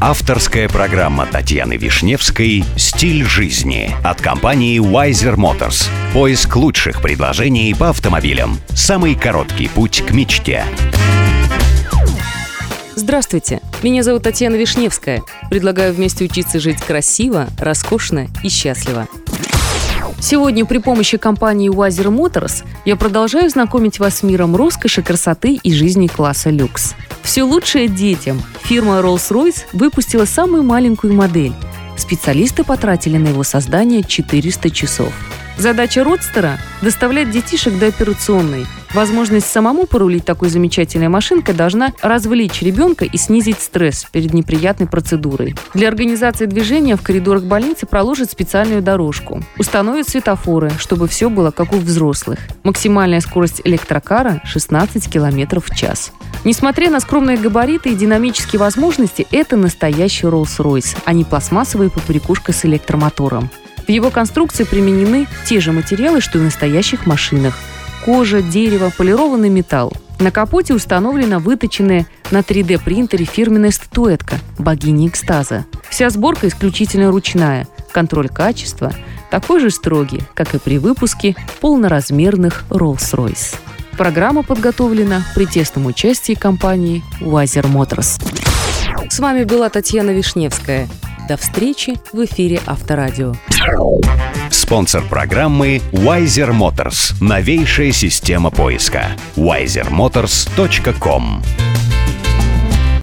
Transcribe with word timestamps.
Авторская 0.00 0.68
программа 0.68 1.26
Татьяны 1.26 1.76
Вишневской 1.76 2.64
«Стиль 2.76 3.24
жизни» 3.24 3.94
от 4.02 4.20
компании 4.20 4.80
Wiser 4.80 5.36
Motors. 5.36 5.88
Поиск 6.12 6.56
лучших 6.56 7.00
предложений 7.00 7.74
по 7.78 7.88
автомобилям. 7.90 8.58
Самый 8.70 9.14
короткий 9.14 9.68
путь 9.68 10.02
к 10.06 10.10
мечте. 10.10 10.64
Здравствуйте, 12.94 13.60
меня 13.82 14.02
зовут 14.02 14.24
Татьяна 14.24 14.56
Вишневская. 14.56 15.22
Предлагаю 15.50 15.94
вместе 15.94 16.24
учиться 16.24 16.60
жить 16.60 16.80
красиво, 16.82 17.48
роскошно 17.58 18.28
и 18.42 18.48
счастливо. 18.48 19.08
Сегодня 20.24 20.64
при 20.64 20.78
помощи 20.78 21.18
компании 21.18 21.70
Wiser 21.70 22.06
Motors 22.06 22.64
я 22.86 22.96
продолжаю 22.96 23.50
знакомить 23.50 23.98
вас 23.98 24.20
с 24.20 24.22
миром 24.22 24.56
роскоши, 24.56 25.02
красоты 25.02 25.60
и 25.62 25.70
жизни 25.70 26.06
класса 26.06 26.48
люкс. 26.48 26.94
Все 27.22 27.42
лучшее 27.42 27.88
детям. 27.88 28.42
Фирма 28.62 29.00
Rolls-Royce 29.00 29.64
выпустила 29.74 30.24
самую 30.24 30.62
маленькую 30.62 31.12
модель. 31.12 31.52
Специалисты 31.98 32.64
потратили 32.64 33.18
на 33.18 33.28
его 33.28 33.42
создание 33.42 34.02
400 34.02 34.70
часов. 34.70 35.12
Задача 35.56 36.02
родстера– 36.02 36.58
доставлять 36.82 37.30
детишек 37.30 37.78
до 37.78 37.86
операционной. 37.86 38.66
Возможность 38.92 39.46
самому 39.46 39.86
порулить 39.86 40.24
такой 40.24 40.48
замечательной 40.48 41.08
машинкой 41.08 41.54
должна 41.54 41.92
развлечь 42.02 42.62
ребенка 42.62 43.04
и 43.04 43.16
снизить 43.16 43.60
стресс 43.60 44.06
перед 44.10 44.34
неприятной 44.34 44.86
процедурой. 44.86 45.54
Для 45.74 45.88
организации 45.88 46.46
движения 46.46 46.96
в 46.96 47.02
коридорах 47.02 47.44
больницы 47.44 47.86
проложат 47.86 48.30
специальную 48.30 48.82
дорожку. 48.82 49.42
Установят 49.58 50.08
светофоры, 50.08 50.70
чтобы 50.78 51.08
все 51.08 51.30
было 51.30 51.50
как 51.50 51.72
у 51.72 51.76
взрослых. 51.76 52.38
Максимальная 52.62 53.20
скорость 53.20 53.60
электрокара– 53.64 54.40
16 54.44 55.10
км 55.10 55.60
в 55.60 55.74
час. 55.74 56.12
Несмотря 56.44 56.90
на 56.90 57.00
скромные 57.00 57.36
габариты 57.36 57.90
и 57.90 57.96
динамические 57.96 58.60
возможности, 58.60 59.26
это 59.30 59.56
настоящий 59.56 60.26
Rolls-Royce, 60.26 60.96
а 61.04 61.12
не 61.12 61.24
пластмассовая 61.24 61.90
побрякушка 61.90 62.52
с 62.52 62.64
электромотором. 62.64 63.50
В 63.86 63.90
его 63.90 64.10
конструкции 64.10 64.64
применены 64.64 65.26
те 65.46 65.60
же 65.60 65.72
материалы, 65.72 66.20
что 66.20 66.38
и 66.38 66.40
в 66.40 66.44
настоящих 66.44 67.06
машинах. 67.06 67.54
Кожа, 68.04 68.42
дерево, 68.42 68.90
полированный 68.96 69.50
металл. 69.50 69.92
На 70.20 70.30
капоте 70.30 70.74
установлена 70.74 71.38
выточенная 71.38 72.06
на 72.30 72.38
3D-принтере 72.38 73.24
фирменная 73.24 73.70
статуэтка 73.70 74.36
богини 74.58 75.08
экстаза. 75.08 75.66
Вся 75.90 76.08
сборка 76.10 76.48
исключительно 76.48 77.10
ручная. 77.10 77.66
Контроль 77.92 78.28
качества 78.28 78.92
такой 79.30 79.60
же 79.60 79.70
строгий, 79.70 80.22
как 80.34 80.54
и 80.54 80.58
при 80.58 80.78
выпуске 80.78 81.34
полноразмерных 81.60 82.64
Rolls-Royce. 82.70 83.56
Программа 83.96 84.42
подготовлена 84.42 85.22
при 85.34 85.46
тесном 85.46 85.86
участии 85.86 86.34
компании 86.34 87.02
Wiser 87.20 87.64
Motors. 87.64 88.22
С 89.08 89.18
вами 89.18 89.44
была 89.44 89.68
Татьяна 89.68 90.10
Вишневская. 90.10 90.88
До 91.28 91.36
встречи 91.38 91.94
в 92.12 92.24
эфире 92.24 92.60
Авторадио. 92.66 93.34
Спонсор 94.50 95.04
программы 95.08 95.80
Wiser 95.92 96.50
Motors. 96.50 97.14
Новейшая 97.20 97.92
система 97.92 98.50
поиска. 98.50 99.12
wisermotors.com 99.36 101.42